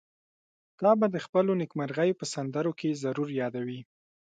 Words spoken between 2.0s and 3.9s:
په سندرو کې ضرور يادوي.